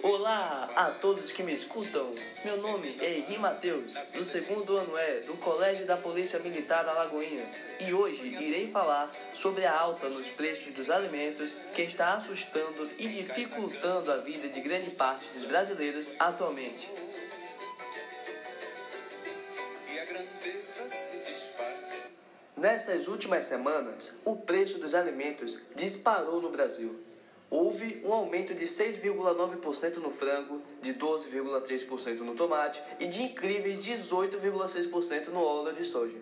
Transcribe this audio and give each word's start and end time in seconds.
Olá 0.00 0.70
a 0.76 0.90
todos 0.90 1.32
que 1.32 1.42
me 1.42 1.52
escutam. 1.52 2.14
Meu 2.44 2.56
nome 2.58 2.96
é 3.00 3.18
Henri 3.18 3.36
Matheus, 3.36 3.94
do 4.14 4.24
segundo 4.24 4.76
ano 4.76 4.96
é 4.96 5.20
do 5.20 5.36
Colégio 5.38 5.84
da 5.84 5.96
Polícia 5.96 6.38
Militar 6.38 6.88
Alagoinhas, 6.88 7.48
e 7.80 7.92
hoje 7.92 8.28
irei 8.28 8.70
falar 8.70 9.10
sobre 9.34 9.66
a 9.66 9.76
alta 9.76 10.08
nos 10.08 10.28
preços 10.28 10.72
dos 10.74 10.88
alimentos 10.88 11.54
que 11.74 11.82
está 11.82 12.14
assustando 12.14 12.88
e 12.98 13.08
dificultando 13.08 14.12
a 14.12 14.18
vida 14.18 14.48
de 14.48 14.60
grande 14.60 14.92
parte 14.92 15.26
dos 15.34 15.46
brasileiros 15.48 16.10
atualmente. 16.18 16.88
Nessas 22.56 23.08
últimas 23.08 23.46
semanas, 23.46 24.12
o 24.24 24.36
preço 24.36 24.78
dos 24.78 24.94
alimentos 24.94 25.60
disparou 25.74 26.40
no 26.40 26.50
Brasil. 26.50 27.11
Houve 27.54 28.00
um 28.02 28.14
aumento 28.14 28.54
de 28.54 28.64
6,9% 28.64 29.96
no 29.96 30.10
frango, 30.10 30.62
de 30.80 30.94
12,3% 30.94 32.20
no 32.20 32.34
tomate 32.34 32.82
e 32.98 33.06
de 33.06 33.22
incríveis 33.22 33.78
18,6% 33.84 35.28
no 35.28 35.44
óleo 35.44 35.74
de 35.74 35.84
soja. 35.84 36.16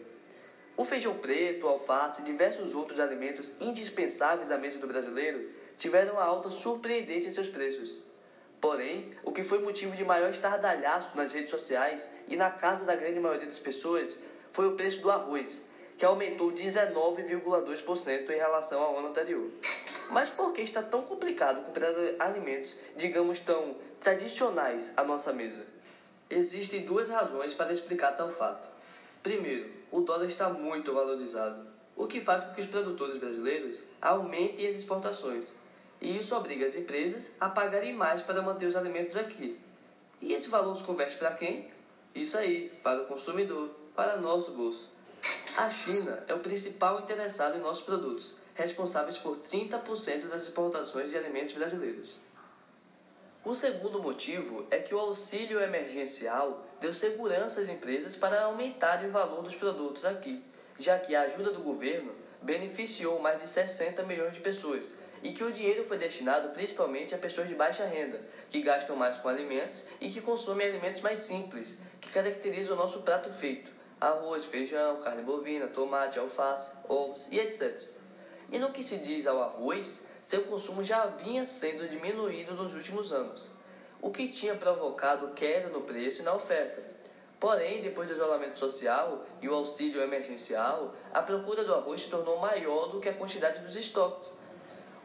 O 0.77 0.85
feijão 0.85 1.15
preto, 1.19 1.69
alface 1.69 2.21
e 2.21 2.25
diversos 2.25 2.75
outros 2.75 2.99
alimentos 2.99 3.53
indispensáveis 3.61 4.51
à 4.51 4.59
mesa 4.59 4.81
do 4.81 4.89
brasileiro 4.89 5.51
tiveram 5.79 6.15
uma 6.15 6.25
alta 6.25 6.51
surpreendente 6.51 7.29
em 7.29 7.31
seus 7.31 7.47
preços. 7.47 8.01
Porém, 8.61 9.15
o 9.23 9.31
que 9.31 9.45
foi 9.45 9.61
motivo 9.61 9.95
de 9.95 10.05
maior 10.05 10.31
estardalhaço 10.31 11.17
nas 11.17 11.33
redes 11.33 11.51
sociais 11.51 12.05
e 12.27 12.35
na 12.35 12.51
casa 12.51 12.85
da 12.85 12.97
grande 12.97 13.21
maioria 13.21 13.47
das 13.47 13.61
pessoas 13.61 14.19
foi 14.51 14.67
o 14.67 14.75
preço 14.75 15.01
do 15.01 15.09
arroz, 15.09 15.65
que 15.97 16.05
aumentou 16.05 16.51
19,2% 16.51 18.31
em 18.31 18.37
relação 18.37 18.83
ao 18.83 18.99
ano 18.99 19.11
anterior. 19.11 19.49
Mas 20.11 20.29
por 20.29 20.53
que 20.53 20.63
está 20.63 20.83
tão 20.83 21.03
complicado 21.03 21.65
comprar 21.65 21.93
alimentos, 22.19 22.77
digamos 22.97 23.39
tão 23.39 23.77
tradicionais 24.01 24.93
à 24.97 25.05
nossa 25.05 25.33
mesa? 25.33 25.65
Existem 26.29 26.85
duas 26.85 27.09
razões 27.09 27.55
para 27.55 27.73
explicar 27.73 28.17
tal 28.17 28.31
fato. 28.31 28.69
Primeiro, 29.23 29.71
o 29.91 30.01
dólar 30.01 30.27
está 30.27 30.49
muito 30.49 30.93
valorizado, 30.93 31.65
o 31.97 32.09
que 32.09 32.21
faz 32.21 32.43
com 32.43 32.55
que 32.55 32.61
os 32.61 32.67
produtores 32.67 33.21
brasileiros 33.21 33.85
aumentem 34.03 34.67
as 34.67 34.75
exportações. 34.75 35.55
E 36.01 36.19
isso 36.19 36.35
obriga 36.35 36.67
as 36.67 36.75
empresas 36.75 37.31
a 37.39 37.49
pagarem 37.49 37.93
mais 37.93 38.21
para 38.23 38.43
manter 38.43 38.67
os 38.67 38.75
alimentos 38.75 39.17
aqui. 39.17 39.61
E 40.21 40.33
esse 40.33 40.49
valor 40.49 40.77
se 40.77 40.83
converte 40.83 41.17
para 41.19 41.35
quem? 41.35 41.71
Isso 42.15 42.37
aí, 42.37 42.69
para 42.83 43.03
o 43.03 43.07
consumidor, 43.07 43.71
para 43.95 44.17
nosso 44.17 44.51
bolso. 44.53 44.91
A 45.57 45.69
China 45.69 46.23
é 46.29 46.33
o 46.33 46.39
principal 46.39 47.01
interessado 47.01 47.57
em 47.57 47.61
nossos 47.61 47.85
produtos, 47.85 48.37
responsáveis 48.55 49.19
por 49.19 49.39
30% 49.39 50.29
das 50.29 50.45
exportações 50.45 51.11
de 51.11 51.19
alimentos 51.19 51.55
brasileiros. 51.55 52.17
O 53.45 53.55
segundo 53.55 54.01
motivo 54.01 54.67
é 54.71 54.79
que 54.79 54.95
o 54.95 54.99
auxílio 54.99 55.61
emergencial 55.61 56.65
deu 56.81 56.95
segurança 56.95 57.61
às 57.61 57.69
empresas 57.69 58.15
para 58.15 58.45
aumentarem 58.45 59.09
o 59.09 59.13
valor 59.13 59.43
dos 59.43 59.55
produtos 59.55 60.05
aqui, 60.05 60.43
já 60.79 60.99
que 60.99 61.15
a 61.15 61.23
ajuda 61.23 61.53
do 61.53 61.63
governo 61.63 62.13
beneficiou 62.41 63.19
mais 63.19 63.43
de 63.43 63.49
60 63.49 64.03
milhões 64.05 64.35
de 64.35 64.41
pessoas 64.41 64.95
e 65.23 65.33
que 65.33 65.45
o 65.45 65.53
dinheiro 65.53 65.85
foi 65.85 65.99
destinado 65.99 66.51
principalmente 66.51 67.15
a 67.15 67.19
pessoas 67.19 67.49
de 67.49 67.55
baixa 67.55 67.85
renda, 67.85 68.21
que 68.49 68.63
gastam 68.63 68.95
mais 68.95 69.19
com 69.19 69.29
alimentos 69.29 69.85
e 70.01 70.11
que 70.11 70.21
consomem 70.21 70.69
alimentos 70.69 71.03
mais 71.03 71.19
simples, 71.19 71.77
que 72.01 72.11
caracterizam 72.11 72.77
o 72.77 72.79
nosso 72.79 73.01
prato 73.01 73.31
feito 73.33 73.80
arroz, 74.01 74.45
feijão, 74.47 75.01
carne 75.03 75.23
bovina, 75.23 75.69
tomate, 75.69 76.19
alface, 76.19 76.75
ovos 76.89 77.29
e 77.31 77.39
etc. 77.39 77.79
E 78.51 78.59
no 78.59 78.73
que 78.73 78.83
se 78.83 78.97
diz 78.97 79.27
ao 79.27 79.43
arroz, 79.43 80.01
seu 80.27 80.45
consumo 80.45 80.83
já 80.83 81.07
vinha 81.07 81.45
sendo 81.45 81.89
diminuído 81.89 82.55
nos 82.55 82.75
últimos 82.75 83.13
anos, 83.13 83.51
o 84.01 84.11
que 84.11 84.29
tinha 84.29 84.55
provocado 84.55 85.35
queda 85.35 85.69
no 85.69 85.83
preço 85.83 86.23
e 86.23 86.25
na 86.25 86.35
oferta. 86.35 86.83
Porém, 87.39 87.83
depois 87.83 88.07
do 88.07 88.15
isolamento 88.15 88.59
social 88.59 89.25
e 89.41 89.49
o 89.49 89.55
auxílio 89.55 90.03
emergencial, 90.03 90.95
a 91.13 91.23
procura 91.23 91.65
do 91.65 91.75
arroz 91.75 92.03
se 92.03 92.09
tornou 92.09 92.39
maior 92.39 92.89
do 92.89 93.01
que 93.01 93.09
a 93.09 93.15
quantidade 93.15 93.65
dos 93.65 93.77
estoques, 93.77 94.33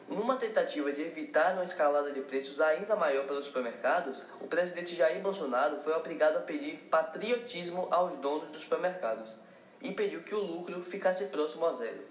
numa 0.07 0.37
tentativa 0.37 0.91
de 0.91 1.01
evitar 1.01 1.53
uma 1.53 1.63
escalada 1.63 2.11
de 2.11 2.21
preços 2.21 2.61
ainda 2.61 2.95
maior 2.95 3.25
pelos 3.25 3.45
supermercados, 3.45 4.21
o 4.39 4.47
presidente 4.47 4.95
Jair 4.95 5.21
Bolsonaro 5.21 5.81
foi 5.83 5.93
obrigado 5.93 6.37
a 6.37 6.41
pedir 6.41 6.77
patriotismo 6.89 7.87
aos 7.89 8.15
donos 8.19 8.49
dos 8.49 8.61
supermercados 8.61 9.35
e 9.81 9.91
pediu 9.91 10.21
que 10.21 10.35
o 10.35 10.39
lucro 10.39 10.81
ficasse 10.83 11.25
próximo 11.25 11.65
a 11.65 11.73
zero. 11.73 12.03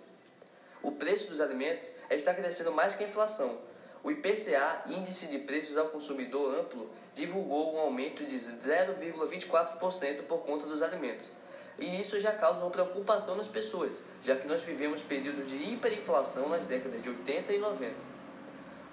O 0.83 0.93
preço 0.93 1.29
dos 1.29 1.41
alimentos 1.41 1.89
está 2.11 2.35
crescendo 2.35 2.73
mais 2.73 2.95
que 2.95 3.05
a 3.05 3.09
inflação. 3.09 3.59
O 4.03 4.11
IPCA, 4.11 4.83
Índice 4.87 5.27
de 5.27 5.39
Preços 5.39 5.79
ao 5.79 5.89
Consumidor 5.89 6.59
Amplo, 6.59 6.91
divulgou 7.15 7.75
um 7.75 7.79
aumento 7.79 8.25
de 8.27 8.37
0,24% 8.37 10.25
por 10.25 10.41
conta 10.41 10.67
dos 10.67 10.83
alimentos 10.83 11.33
e 11.79 12.01
isso 12.01 12.21
já 12.21 12.33
causa 12.33 12.61
uma 12.61 12.71
preocupação 12.71 13.37
nas 13.37 13.49
pessoas, 13.49 14.03
já 14.23 14.37
que 14.37 14.47
nós 14.47 14.63
vivemos 14.63 15.01
períodos 15.03 15.49
de 15.49 15.57
hiperinflação 15.57 16.49
nas 16.49 16.67
décadas 16.67 17.03
de 17.03 17.09
80 17.09 17.53
e 17.53 17.59
90. 17.59 17.95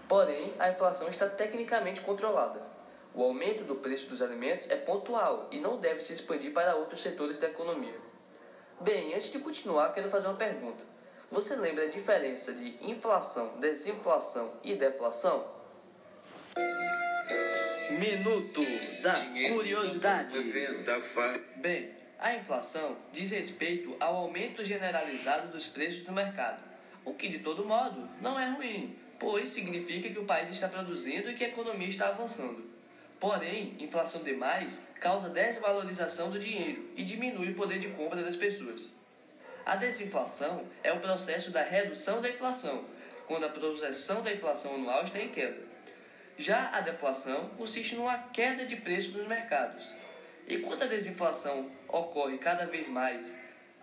Porém, 0.07 0.53
a 0.59 0.69
inflação 0.69 1.07
está 1.07 1.27
tecnicamente 1.27 2.01
controlada. 2.01 2.61
O 3.13 3.23
aumento 3.23 3.63
do 3.63 3.75
preço 3.75 4.09
dos 4.09 4.21
alimentos 4.21 4.69
é 4.69 4.75
pontual 4.75 5.47
e 5.51 5.59
não 5.59 5.77
deve 5.77 6.01
se 6.01 6.13
expandir 6.13 6.53
para 6.53 6.75
outros 6.75 7.01
setores 7.01 7.37
da 7.37 7.47
economia. 7.47 7.95
Bem, 8.79 9.13
antes 9.13 9.31
de 9.31 9.39
continuar, 9.39 9.93
quero 9.93 10.09
fazer 10.09 10.27
uma 10.27 10.37
pergunta. 10.37 10.83
Você 11.31 11.55
lembra 11.55 11.85
a 11.85 11.89
diferença 11.89 12.51
de 12.51 12.77
inflação, 12.81 13.59
desinflação 13.59 14.53
e 14.63 14.75
deflação? 14.75 15.45
Minuto 17.91 18.61
da 19.03 19.15
Curiosidade. 19.53 20.33
Bem, 21.57 21.89
a 22.21 22.35
inflação 22.35 22.97
diz 23.11 23.31
respeito 23.31 23.97
ao 23.99 24.15
aumento 24.15 24.63
generalizado 24.63 25.51
dos 25.51 25.65
preços 25.65 26.05
no 26.05 26.13
mercado, 26.13 26.59
o 27.03 27.15
que 27.15 27.27
de 27.27 27.39
todo 27.39 27.65
modo 27.65 28.07
não 28.21 28.39
é 28.39 28.47
ruim, 28.47 28.95
pois 29.19 29.49
significa 29.49 30.07
que 30.07 30.19
o 30.19 30.25
país 30.25 30.51
está 30.51 30.67
produzindo 30.67 31.31
e 31.31 31.33
que 31.33 31.43
a 31.43 31.47
economia 31.47 31.89
está 31.89 32.09
avançando. 32.09 32.69
Porém, 33.19 33.75
inflação 33.79 34.23
demais 34.23 34.79
causa 34.99 35.29
desvalorização 35.29 36.29
do 36.29 36.39
dinheiro 36.39 36.91
e 36.95 37.03
diminui 37.03 37.51
o 37.51 37.55
poder 37.55 37.79
de 37.79 37.89
compra 37.89 38.21
das 38.21 38.35
pessoas. 38.35 38.91
A 39.65 39.75
desinflação 39.75 40.65
é 40.83 40.93
o 40.93 40.99
processo 40.99 41.49
da 41.49 41.63
redução 41.63 42.21
da 42.21 42.29
inflação, 42.29 42.85
quando 43.27 43.45
a 43.45 43.49
projeção 43.49 44.21
da 44.21 44.31
inflação 44.31 44.75
anual 44.75 45.05
está 45.05 45.19
em 45.19 45.29
queda. 45.29 45.57
Já 46.37 46.69
a 46.69 46.81
deflação 46.81 47.49
consiste 47.57 47.95
numa 47.95 48.17
queda 48.29 48.65
de 48.65 48.75
preços 48.75 49.13
nos 49.13 49.27
mercados, 49.27 49.87
e 50.47 50.57
quando 50.59 50.83
a 50.83 50.87
desinflação 50.87 51.69
ocorre 51.87 52.37
cada 52.37 52.65
vez 52.65 52.87
mais, 52.87 53.35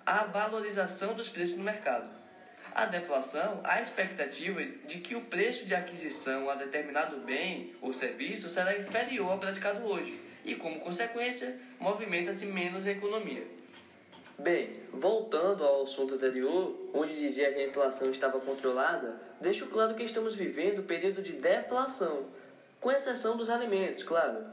há 0.05 0.25
valorização 0.25 1.15
dos 1.15 1.29
preços 1.29 1.57
no 1.57 1.65
mercado. 1.65 2.09
A 2.75 2.87
deflação, 2.87 3.61
há 3.65 3.81
expectativa 3.81 4.63
de 4.87 5.01
que 5.01 5.15
o 5.15 5.23
preço 5.23 5.65
de 5.65 5.75
aquisição 5.75 6.49
a 6.49 6.55
determinado 6.55 7.19
bem 7.19 7.75
ou 7.81 7.93
serviço 7.93 8.49
será 8.49 8.77
inferior 8.77 9.33
ao 9.33 9.39
praticado 9.39 9.85
hoje 9.85 10.21
e, 10.45 10.55
como 10.55 10.81
consequência, 10.81 11.59
movimenta-se 11.79 12.47
menos 12.47 12.87
a 12.87 12.91
economia. 12.91 13.47
Bem, 14.39 14.85
voltando 14.93 15.65
ao 15.65 15.83
assunto 15.83 16.15
anterior, 16.15 16.91
onde 16.95 17.19
dizia 17.19 17.53
que 17.53 17.61
a 17.61 17.67
inflação 17.67 18.11
estava 18.11 18.39
controlada, 18.39 19.21
deixo 19.41 19.67
claro 19.67 19.95
que 19.95 20.05
estamos 20.05 20.37
vivendo 20.37 20.81
um 20.81 20.87
período 20.87 21.21
de 21.21 21.33
deflação, 21.33 22.27
com 22.81 22.93
exceção 22.93 23.37
dos 23.37 23.51
alimentos, 23.51 24.05
claro. 24.05 24.47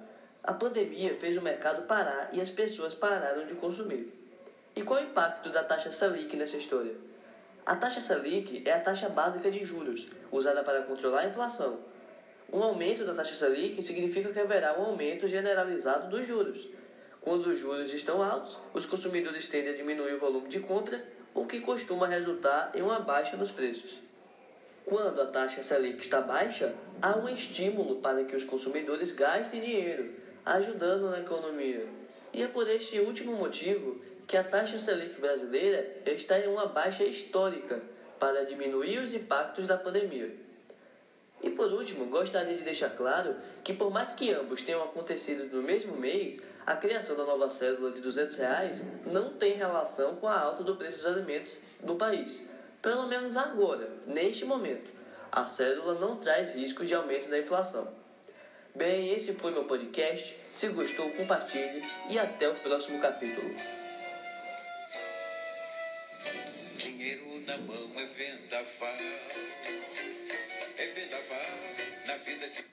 A 0.47 0.53
pandemia 0.53 1.15
fez 1.15 1.35
o 1.35 1.41
mercado 1.41 1.87
parar 1.87 2.29
e 2.31 2.39
as 2.39 2.51
pessoas 2.51 2.93
pararam 2.93 3.47
de 3.47 3.55
consumir. 3.55 4.13
E 4.75 4.83
qual 4.83 4.99
o 4.99 5.03
impacto 5.03 5.49
da 5.49 5.63
taxa 5.63 5.91
Selic 5.91 6.37
nessa 6.37 6.57
história? 6.57 6.95
A 7.65 7.75
taxa 7.75 7.99
Selic 7.99 8.61
é 8.63 8.73
a 8.73 8.79
taxa 8.79 9.09
básica 9.09 9.49
de 9.49 9.65
juros, 9.65 10.07
usada 10.31 10.63
para 10.63 10.83
controlar 10.83 11.21
a 11.21 11.27
inflação. 11.29 11.79
Um 12.53 12.61
aumento 12.61 13.03
da 13.03 13.15
taxa 13.15 13.33
Selic 13.33 13.81
significa 13.81 14.31
que 14.31 14.39
haverá 14.39 14.79
um 14.79 14.83
aumento 14.83 15.27
generalizado 15.27 16.11
dos 16.15 16.27
juros. 16.27 16.67
Quando 17.21 17.47
os 17.47 17.57
juros 17.57 17.91
estão 17.91 18.21
altos, 18.21 18.55
os 18.71 18.85
consumidores 18.85 19.47
tendem 19.49 19.73
a 19.73 19.75
diminuir 19.75 20.13
o 20.13 20.19
volume 20.19 20.47
de 20.47 20.59
compra, 20.59 21.03
o 21.33 21.47
que 21.47 21.59
costuma 21.61 22.05
resultar 22.05 22.69
em 22.75 22.83
uma 22.83 22.99
baixa 22.99 23.35
nos 23.35 23.49
preços. 23.49 23.99
Quando 24.85 25.19
a 25.19 25.25
taxa 25.25 25.63
Selic 25.63 26.01
está 26.01 26.21
baixa, 26.21 26.75
há 27.01 27.17
um 27.17 27.27
estímulo 27.27 27.95
para 27.95 28.23
que 28.25 28.35
os 28.35 28.43
consumidores 28.43 29.11
gastem 29.11 29.59
dinheiro, 29.59 30.23
ajudando 30.45 31.09
na 31.09 31.19
economia. 31.19 31.87
E 32.31 32.43
é 32.43 32.47
por 32.47 32.69
este 32.69 32.99
último 32.99 33.35
motivo 33.35 33.99
que 34.27 34.37
a 34.37 34.43
taxa 34.43 34.77
Selic 34.77 35.19
brasileira 35.19 36.01
está 36.05 36.39
em 36.39 36.47
uma 36.47 36.67
baixa 36.67 37.03
histórica 37.03 37.81
para 38.19 38.45
diminuir 38.45 38.99
os 38.99 39.13
impactos 39.13 39.67
da 39.67 39.77
pandemia. 39.77 40.35
E 41.41 41.49
por 41.49 41.71
último, 41.71 42.05
gostaria 42.05 42.55
de 42.55 42.63
deixar 42.63 42.89
claro 42.91 43.35
que 43.63 43.73
por 43.73 43.91
mais 43.91 44.13
que 44.13 44.31
ambos 44.31 44.61
tenham 44.61 44.83
acontecido 44.83 45.45
no 45.55 45.61
mesmo 45.61 45.95
mês, 45.95 46.39
a 46.65 46.75
criação 46.75 47.15
da 47.15 47.23
nova 47.23 47.49
cédula 47.49 47.91
de 47.91 48.01
200 48.01 48.35
reais 48.35 48.85
não 49.05 49.33
tem 49.33 49.53
relação 49.53 50.15
com 50.15 50.27
a 50.27 50.39
alta 50.39 50.63
do 50.63 50.75
preço 50.75 50.97
dos 50.97 51.05
alimentos 51.05 51.57
no 51.83 51.95
país. 51.95 52.47
Pelo 52.81 53.07
menos 53.07 53.37
agora, 53.37 53.89
neste 54.07 54.45
momento, 54.45 54.91
a 55.31 55.45
cédula 55.45 55.95
não 55.95 56.17
traz 56.17 56.55
risco 56.55 56.85
de 56.85 56.93
aumento 56.93 57.29
da 57.29 57.37
inflação. 57.37 58.04
Bem, 58.75 59.13
esse 59.13 59.33
foi 59.35 59.53
meu 59.53 59.63
podcast. 59.63 60.35
Se 60.53 60.67
gostou, 60.67 61.09
compartilhe 61.11 61.81
e 62.09 62.19
até 62.19 62.49
o 62.49 62.55
próximo 62.55 62.99
capítulo. 62.99 63.49
Dinheiro 66.77 67.41
na 67.45 67.57
mão 67.57 67.89
é 67.95 68.05
vendaval, 68.05 68.97
é 70.77 70.85
vendaval 70.87 72.05
na 72.05 72.17
vida 72.17 72.49
de 72.49 72.65